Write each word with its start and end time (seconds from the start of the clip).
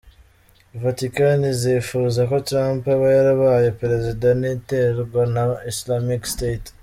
Vatican 0.81 1.39
izifuza 1.53 2.21
ko 2.29 2.35
Trump 2.47 2.81
aba 2.95 3.07
yarabaye 3.17 3.67
Perezida 3.81 4.27
niterwa 4.39 5.21
na 5.35 5.43
Islamic 5.71 6.21
State. 6.33 6.67